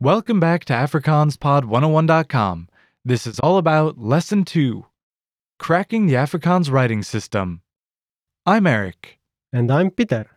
Welcome 0.00 0.38
back 0.38 0.64
to 0.66 0.72
AfrikaansPod101.com. 0.74 2.68
This 3.04 3.26
is 3.26 3.40
all 3.40 3.58
about 3.58 3.98
Lesson 3.98 4.44
2 4.44 4.86
Cracking 5.58 6.06
the 6.06 6.14
Afrikaans 6.14 6.70
Writing 6.70 7.02
System. 7.02 7.62
I'm 8.46 8.68
Eric. 8.68 9.18
And 9.52 9.72
I'm 9.72 9.90
Peter. 9.90 10.30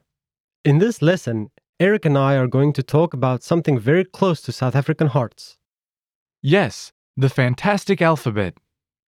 In 0.66 0.80
this 0.80 1.04
lesson, 1.04 1.52
Eric 1.80 2.06
and 2.06 2.18
I 2.18 2.38
are 2.38 2.48
going 2.48 2.74
to 2.74 2.82
talk 2.82 3.14
about 3.14 3.44
something 3.44 3.78
very 3.78 4.04
close 4.04 4.42
to 4.42 4.52
South 4.52 4.76
African 4.76 5.06
hearts. 5.06 5.60
Yes, 6.42 6.92
the 7.16 7.30
fantastic 7.30 8.02
alphabet. 8.02 8.56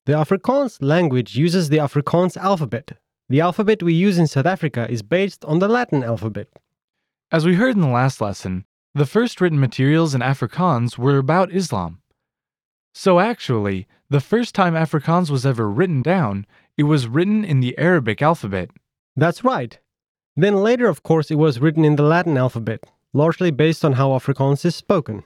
The 0.04 0.12
Afrikaans 0.12 0.76
language 0.82 1.34
uses 1.34 1.70
the 1.70 1.78
Afrikaans 1.78 2.36
alphabet. 2.36 2.92
The 3.30 3.40
alphabet 3.40 3.82
we 3.82 3.94
use 3.94 4.18
in 4.18 4.26
South 4.26 4.44
Africa 4.44 4.86
is 4.90 5.00
based 5.00 5.46
on 5.46 5.60
the 5.60 5.68
Latin 5.68 6.04
alphabet. 6.04 6.48
As 7.30 7.46
we 7.46 7.54
heard 7.54 7.74
in 7.74 7.80
the 7.80 7.88
last 7.88 8.20
lesson, 8.20 8.66
the 8.94 9.06
first 9.06 9.40
written 9.40 9.58
materials 9.58 10.14
in 10.14 10.20
Afrikaans 10.20 10.98
were 10.98 11.16
about 11.16 11.50
Islam. 11.50 12.02
So 12.94 13.20
actually, 13.20 13.86
the 14.10 14.20
first 14.20 14.54
time 14.54 14.74
Afrikaans 14.74 15.30
was 15.30 15.46
ever 15.46 15.70
written 15.70 16.02
down, 16.02 16.46
it 16.76 16.82
was 16.82 17.08
written 17.08 17.42
in 17.42 17.60
the 17.60 17.76
Arabic 17.78 18.20
alphabet. 18.20 18.70
That's 19.16 19.42
right. 19.42 19.78
Then 20.36 20.56
later, 20.56 20.88
of 20.88 21.02
course, 21.02 21.30
it 21.30 21.36
was 21.36 21.58
written 21.58 21.86
in 21.86 21.96
the 21.96 22.02
Latin 22.02 22.36
alphabet, 22.36 22.84
largely 23.14 23.50
based 23.50 23.82
on 23.82 23.94
how 23.94 24.10
Afrikaans 24.10 24.64
is 24.66 24.76
spoken. 24.76 25.22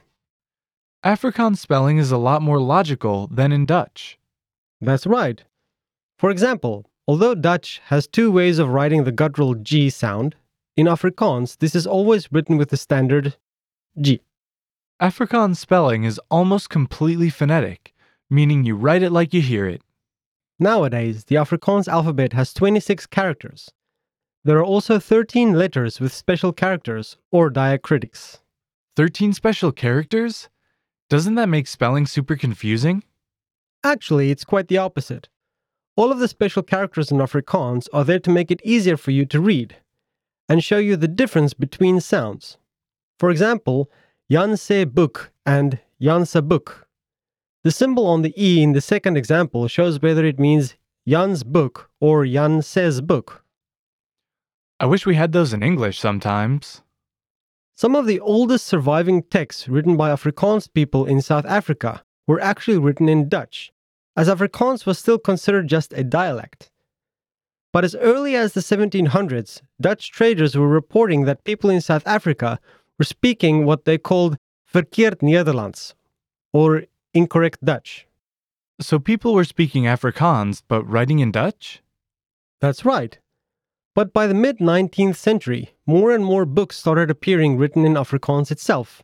Afrikaans 1.03 1.57
spelling 1.57 1.97
is 1.97 2.11
a 2.11 2.17
lot 2.17 2.41
more 2.41 2.61
logical 2.61 3.27
than 3.27 3.51
in 3.51 3.65
Dutch. 3.65 4.17
That's 4.79 5.05
right. 5.05 5.43
For 6.17 6.29
example, 6.29 6.89
although 7.05 7.35
Dutch 7.35 7.81
has 7.85 8.07
two 8.07 8.31
ways 8.31 8.59
of 8.59 8.69
writing 8.69 9.03
the 9.03 9.11
guttural 9.11 9.55
G 9.55 9.89
sound, 9.89 10.35
in 10.77 10.87
Afrikaans 10.87 11.57
this 11.57 11.75
is 11.75 11.85
always 11.85 12.31
written 12.31 12.57
with 12.57 12.69
the 12.69 12.77
standard 12.77 13.35
G. 13.99 14.21
Afrikaans 15.01 15.57
spelling 15.57 16.03
is 16.03 16.21
almost 16.29 16.69
completely 16.69 17.31
phonetic, 17.31 17.95
meaning 18.29 18.63
you 18.63 18.75
write 18.75 19.01
it 19.01 19.11
like 19.11 19.33
you 19.33 19.41
hear 19.41 19.65
it. 19.65 19.81
Nowadays, 20.59 21.25
the 21.25 21.35
Afrikaans 21.35 21.87
alphabet 21.87 22.33
has 22.33 22.53
26 22.53 23.07
characters. 23.07 23.71
There 24.43 24.57
are 24.59 24.63
also 24.63 24.99
13 24.99 25.53
letters 25.53 25.99
with 25.99 26.13
special 26.13 26.53
characters 26.53 27.17
or 27.31 27.49
diacritics. 27.49 28.39
13 28.95 29.33
special 29.33 29.71
characters? 29.71 30.47
Doesn't 31.09 31.35
that 31.35 31.49
make 31.49 31.65
spelling 31.65 32.05
super 32.05 32.35
confusing? 32.35 33.03
Actually, 33.83 34.29
it's 34.29 34.45
quite 34.45 34.67
the 34.67 34.77
opposite. 34.77 35.27
All 35.95 36.11
of 36.11 36.19
the 36.19 36.27
special 36.27 36.61
characters 36.61 37.11
in 37.11 37.17
Afrikaans 37.17 37.87
are 37.93 38.03
there 38.03 38.19
to 38.19 38.29
make 38.29 38.51
it 38.51 38.61
easier 38.63 38.97
for 38.97 39.09
you 39.09 39.25
to 39.25 39.39
read 39.39 39.77
and 40.47 40.63
show 40.63 40.77
you 40.77 40.95
the 40.95 41.07
difference 41.07 41.55
between 41.55 41.99
sounds. 41.99 42.57
For 43.19 43.31
example, 43.31 43.89
Jan 44.29 44.57
se 44.57 44.85
book 44.85 45.31
and 45.45 45.79
Jan 45.99 46.25
se 46.25 46.41
book. 46.41 46.87
The 47.63 47.71
symbol 47.71 48.07
on 48.07 48.21
the 48.21 48.33
E 48.37 48.61
in 48.61 48.73
the 48.73 48.81
second 48.81 49.17
example 49.17 49.67
shows 49.67 50.01
whether 50.01 50.23
it 50.23 50.39
means 50.39 50.75
Jan's 51.07 51.43
book 51.43 51.89
or 51.99 52.25
Jan 52.25 52.61
says 52.61 53.01
book. 53.01 53.43
I 54.79 54.85
wish 54.85 55.05
we 55.05 55.15
had 55.15 55.31
those 55.31 55.53
in 55.53 55.63
English 55.63 55.99
sometimes. 55.99 56.81
Some 57.75 57.95
of 57.95 58.05
the 58.05 58.19
oldest 58.19 58.65
surviving 58.65 59.23
texts 59.23 59.67
written 59.67 59.97
by 59.97 60.11
Afrikaans 60.11 60.71
people 60.71 61.05
in 61.05 61.21
South 61.21 61.45
Africa 61.45 62.03
were 62.27 62.39
actually 62.39 62.77
written 62.77 63.09
in 63.09 63.29
Dutch, 63.29 63.71
as 64.15 64.27
Afrikaans 64.27 64.85
was 64.85 64.99
still 64.99 65.17
considered 65.17 65.67
just 65.67 65.93
a 65.93 66.03
dialect. 66.03 66.71
But 67.73 67.83
as 67.83 67.95
early 67.95 68.35
as 68.35 68.53
the 68.53 68.61
1700s, 68.61 69.61
Dutch 69.79 70.11
traders 70.11 70.55
were 70.55 70.67
reporting 70.67 71.25
that 71.25 71.43
people 71.43 71.69
in 71.69 71.81
South 71.81 72.05
Africa 72.05 72.59
were 72.97 73.05
speaking 73.05 73.65
what 73.65 73.85
they 73.85 73.97
called 73.97 74.37
verkeerd 74.73 75.19
Nederlands, 75.21 75.93
or 76.53 76.83
incorrect 77.13 77.63
Dutch. 77.63 78.07
So 78.79 78.99
people 78.99 79.33
were 79.33 79.43
speaking 79.43 79.83
Afrikaans 79.83 80.61
but 80.67 80.83
writing 80.83 81.19
in 81.19 81.31
Dutch? 81.31 81.81
That's 82.59 82.85
right. 82.85 83.17
But 83.95 84.13
by 84.13 84.27
the 84.27 84.35
mid 84.35 84.59
19th 84.59 85.15
century, 85.15 85.73
more 85.87 86.11
and 86.11 86.23
more 86.23 86.45
books 86.45 86.77
started 86.77 87.09
appearing 87.09 87.57
written 87.57 87.85
in 87.85 87.93
Afrikaans 87.93 88.51
itself. 88.51 89.01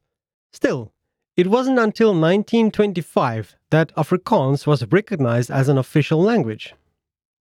Still, 0.52 0.92
it 1.36 1.48
wasn't 1.48 1.80
until 1.80 2.10
1925 2.10 3.56
that 3.72 3.96
Afrikaans 3.96 4.68
was 4.68 4.86
recognized 4.92 5.50
as 5.50 5.68
an 5.68 5.80
official 5.80 6.22
language. 6.22 6.76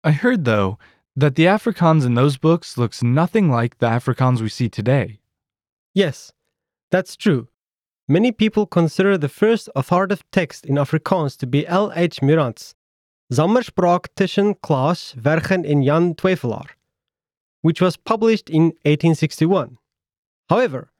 I 0.01 0.12
heard, 0.12 0.45
though, 0.45 0.79
that 1.18 1.35
the 1.35 1.44
Afrikaans 1.44 2.06
in 2.06 2.13
those 2.13 2.38
books 2.38 2.78
looks 2.78 3.03
nothing 3.03 3.51
like 3.51 3.79
the 3.79 3.88
Afrikaans 3.88 4.39
we 4.39 4.47
see 4.47 4.69
today. 4.69 5.19
Yes, 5.94 6.31
that's 6.91 7.16
true. 7.16 7.47
Many 8.07 8.31
people 8.31 8.66
consider 8.66 9.18
the 9.18 9.29
first 9.29 9.69
authoritative 9.75 10.24
text 10.31 10.66
in 10.66 10.75
Afrikaans 10.75 11.38
to 11.38 11.47
be 11.47 11.66
L. 11.68 11.91
H. 11.96 12.22
Meurant's 12.22 12.75
Zamenspraak 13.31 14.07
tussen 14.18 14.56
Klaas 14.56 15.13
Vergen 15.13 15.66
en 15.66 15.81
Jan 15.81 16.13
Twyfelaar, 16.16 16.68
which 17.62 17.80
was 17.80 17.96
published 17.96 18.50
in 18.50 18.63
1861. 18.84 19.78
However, 20.50 20.91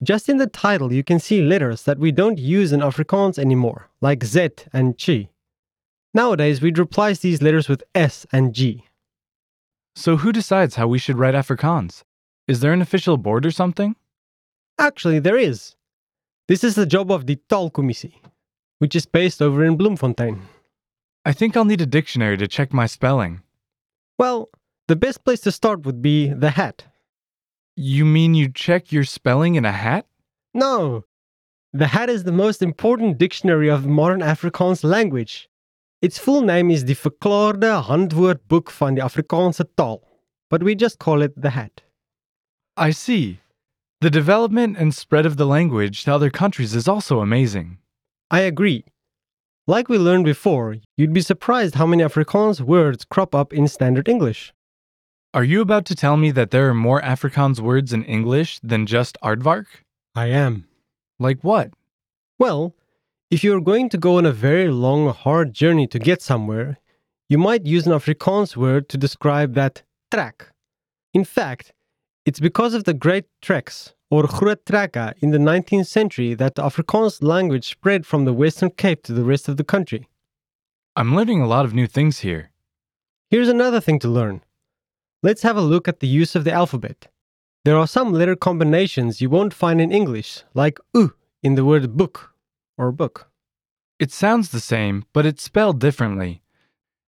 just 0.00 0.28
in 0.28 0.36
the 0.36 0.46
title 0.46 0.92
you 0.92 1.02
can 1.02 1.18
see 1.18 1.42
letters 1.42 1.82
that 1.82 1.98
we 1.98 2.12
don't 2.12 2.38
use 2.38 2.70
in 2.70 2.80
Afrikaans 2.80 3.38
anymore, 3.38 3.90
like 4.00 4.22
Z 4.22 4.50
and 4.72 4.96
Chi. 4.96 5.30
Nowadays 6.12 6.62
we'd 6.62 6.78
replace 6.78 7.18
these 7.18 7.42
letters 7.42 7.68
with 7.68 7.82
S 7.92 8.24
and 8.30 8.54
G. 8.54 8.84
So 9.96 10.18
who 10.18 10.30
decides 10.30 10.76
how 10.76 10.86
we 10.86 10.98
should 10.98 11.18
write 11.18 11.34
Afrikaans? 11.34 12.02
Is 12.46 12.60
there 12.60 12.72
an 12.72 12.82
official 12.82 13.16
board 13.16 13.44
or 13.44 13.50
something? 13.50 13.96
Actually, 14.78 15.18
there 15.18 15.36
is. 15.36 15.76
This 16.48 16.64
is 16.64 16.74
the 16.74 16.86
job 16.86 17.10
of 17.10 17.26
the 17.26 17.36
Taalkommissie, 17.48 18.14
which 18.78 18.94
is 18.94 19.06
based 19.06 19.40
over 19.40 19.64
in 19.64 19.76
Bloemfontein. 19.76 20.42
I 21.24 21.32
think 21.32 21.56
I'll 21.56 21.64
need 21.64 21.80
a 21.80 21.86
dictionary 21.86 22.36
to 22.36 22.48
check 22.48 22.72
my 22.72 22.86
spelling. 22.86 23.40
Well, 24.18 24.50
the 24.88 24.96
best 24.96 25.24
place 25.24 25.40
to 25.40 25.52
start 25.52 25.86
would 25.86 26.02
be 26.02 26.28
the 26.28 26.50
hat. 26.50 26.84
You 27.76 28.04
mean 28.04 28.34
you 28.34 28.48
check 28.48 28.92
your 28.92 29.04
spelling 29.04 29.54
in 29.54 29.64
a 29.64 29.72
hat? 29.72 30.06
No, 30.52 31.04
the 31.72 31.88
hat 31.88 32.08
is 32.08 32.22
the 32.22 32.30
most 32.30 32.62
important 32.62 33.18
dictionary 33.18 33.68
of 33.68 33.82
the 33.82 33.88
modern 33.88 34.20
Afrikaans 34.20 34.84
language. 34.84 35.48
Its 36.00 36.18
full 36.18 36.42
name 36.42 36.70
is 36.70 36.84
die 36.84 36.94
Verklarende 36.94 37.82
Handwoordeboek 37.88 38.70
van 38.70 38.94
die 38.94 39.02
Afrikaanse 39.02 39.64
taal, 39.74 40.00
but 40.50 40.62
we 40.62 40.76
just 40.76 41.00
call 41.00 41.20
it 41.20 41.32
the 41.34 41.50
hat. 41.50 41.82
I 42.76 42.92
see. 42.92 43.40
The 44.04 44.10
development 44.10 44.76
and 44.76 44.94
spread 44.94 45.24
of 45.24 45.38
the 45.38 45.46
language 45.46 46.04
to 46.04 46.14
other 46.14 46.28
countries 46.28 46.74
is 46.74 46.86
also 46.86 47.20
amazing. 47.20 47.78
I 48.30 48.40
agree. 48.40 48.84
Like 49.66 49.88
we 49.88 49.96
learned 49.96 50.26
before, 50.26 50.76
you'd 50.94 51.14
be 51.14 51.22
surprised 51.22 51.76
how 51.76 51.86
many 51.86 52.02
Afrikaans 52.02 52.60
words 52.60 53.06
crop 53.06 53.34
up 53.34 53.54
in 53.54 53.66
standard 53.66 54.06
English. 54.06 54.52
Are 55.32 55.42
you 55.42 55.62
about 55.62 55.86
to 55.86 55.94
tell 55.94 56.18
me 56.18 56.30
that 56.32 56.50
there 56.50 56.68
are 56.68 56.74
more 56.74 57.00
Afrikaans 57.00 57.60
words 57.60 57.94
in 57.94 58.04
English 58.04 58.60
than 58.62 58.84
just 58.84 59.16
aardvark? 59.22 59.64
I 60.14 60.26
am. 60.26 60.68
Like 61.18 61.40
what? 61.40 61.70
Well, 62.38 62.74
if 63.30 63.42
you're 63.42 63.62
going 63.62 63.88
to 63.88 63.96
go 63.96 64.18
on 64.18 64.26
a 64.26 64.32
very 64.32 64.68
long, 64.68 65.14
hard 65.14 65.54
journey 65.54 65.86
to 65.86 65.98
get 65.98 66.20
somewhere, 66.20 66.76
you 67.30 67.38
might 67.38 67.64
use 67.64 67.86
an 67.86 67.94
Afrikaans 67.94 68.54
word 68.54 68.90
to 68.90 68.98
describe 68.98 69.54
that 69.54 69.82
trek. 70.10 70.52
In 71.14 71.24
fact, 71.24 71.72
it's 72.26 72.40
because 72.40 72.74
of 72.74 72.84
the 72.84 72.94
Great 72.94 73.24
Treks, 73.42 73.93
or 74.10 74.24
Groot 74.24 74.68
in 74.70 75.30
the 75.30 75.38
19th 75.38 75.86
century 75.86 76.34
that 76.34 76.54
the 76.54 76.62
Afrikaans 76.62 77.22
language 77.22 77.68
spread 77.68 78.06
from 78.06 78.24
the 78.24 78.32
Western 78.32 78.70
Cape 78.70 79.02
to 79.04 79.12
the 79.12 79.24
rest 79.24 79.48
of 79.48 79.56
the 79.56 79.64
country. 79.64 80.08
I'm 80.96 81.16
learning 81.16 81.40
a 81.40 81.46
lot 81.46 81.64
of 81.64 81.74
new 81.74 81.86
things 81.86 82.20
here. 82.20 82.50
Here's 83.30 83.48
another 83.48 83.80
thing 83.80 83.98
to 84.00 84.08
learn. 84.08 84.42
Let's 85.22 85.42
have 85.42 85.56
a 85.56 85.62
look 85.62 85.88
at 85.88 86.00
the 86.00 86.06
use 86.06 86.36
of 86.36 86.44
the 86.44 86.52
alphabet. 86.52 87.08
There 87.64 87.78
are 87.78 87.86
some 87.86 88.12
letter 88.12 88.36
combinations 88.36 89.20
you 89.20 89.30
won't 89.30 89.54
find 89.54 89.80
in 89.80 89.90
English, 89.90 90.44
like 90.52 90.78
U 90.94 91.14
in 91.42 91.54
the 91.54 91.64
word 91.64 91.96
book 91.96 92.32
or 92.76 92.92
book. 92.92 93.30
It 93.98 94.12
sounds 94.12 94.50
the 94.50 94.60
same, 94.60 95.04
but 95.12 95.24
it's 95.24 95.42
spelled 95.42 95.80
differently. 95.80 96.42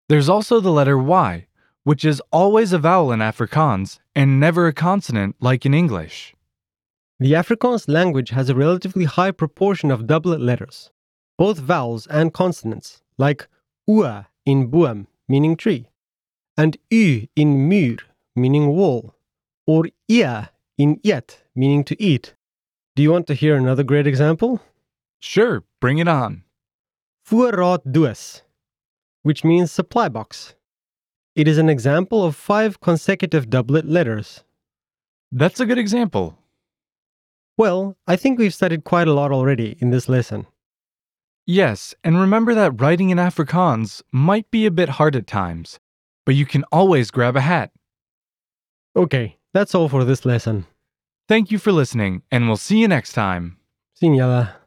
There's 0.08 0.28
also 0.28 0.60
the 0.60 0.70
letter 0.70 0.96
Y, 0.96 1.46
which 1.84 2.04
is 2.04 2.22
always 2.32 2.72
a 2.72 2.78
vowel 2.78 3.12
in 3.12 3.20
Afrikaans 3.20 3.98
and 4.14 4.40
never 4.40 4.66
a 4.66 4.72
consonant 4.72 5.36
like 5.40 5.66
in 5.66 5.74
English. 5.74 6.34
The 7.18 7.32
Afrikaans 7.32 7.88
language 7.88 8.30
has 8.30 8.50
a 8.50 8.54
relatively 8.54 9.04
high 9.04 9.30
proportion 9.30 9.90
of 9.90 10.06
doublet 10.06 10.38
letters, 10.38 10.90
both 11.38 11.58
vowels 11.58 12.06
and 12.08 12.34
consonants, 12.34 13.00
like 13.16 13.48
ua 13.86 14.28
in 14.44 14.66
boom, 14.66 15.06
meaning 15.26 15.56
tree, 15.56 15.88
and 16.58 16.76
u 16.90 17.26
in 17.34 17.70
muur, 17.70 18.00
meaning 18.34 18.68
wall, 18.68 19.14
or 19.66 19.88
ia 20.10 20.50
in 20.76 21.00
eet, 21.02 21.42
meaning 21.54 21.84
to 21.84 22.00
eat. 22.00 22.34
Do 22.94 23.02
you 23.02 23.12
want 23.12 23.26
to 23.28 23.34
hear 23.34 23.56
another 23.56 23.82
great 23.82 24.06
example? 24.06 24.60
Sure, 25.18 25.64
bring 25.80 25.96
it 25.96 26.08
on. 26.08 26.44
Voorraaddoos, 27.26 28.42
which 29.22 29.42
means 29.42 29.72
supply 29.72 30.10
box. 30.10 30.54
It 31.34 31.48
is 31.48 31.56
an 31.56 31.70
example 31.70 32.24
of 32.24 32.36
five 32.36 32.80
consecutive 32.80 33.48
doublet 33.48 33.86
letters. 33.86 34.44
That's 35.32 35.60
a 35.60 35.66
good 35.66 35.78
example. 35.78 36.38
Well, 37.56 37.96
I 38.06 38.16
think 38.16 38.38
we've 38.38 38.52
studied 38.52 38.84
quite 38.84 39.08
a 39.08 39.14
lot 39.14 39.32
already 39.32 39.76
in 39.80 39.90
this 39.90 40.08
lesson. 40.08 40.46
Yes, 41.46 41.94
and 42.02 42.20
remember 42.20 42.54
that 42.54 42.80
writing 42.80 43.10
in 43.10 43.18
Afrikaans 43.18 44.02
might 44.12 44.50
be 44.50 44.66
a 44.66 44.70
bit 44.70 44.90
hard 44.90 45.16
at 45.16 45.26
times, 45.26 45.78
but 46.24 46.34
you 46.34 46.44
can 46.44 46.64
always 46.72 47.10
grab 47.10 47.36
a 47.36 47.40
hat. 47.40 47.70
Okay, 48.96 49.38
that's 49.54 49.74
all 49.74 49.88
for 49.88 50.04
this 50.04 50.26
lesson. 50.26 50.66
Thank 51.28 51.50
you 51.50 51.58
for 51.58 51.72
listening, 51.72 52.22
and 52.30 52.46
we'll 52.46 52.56
see 52.56 52.78
you 52.78 52.88
next 52.88 53.12
time. 53.12 53.58
Julle. 54.02 54.65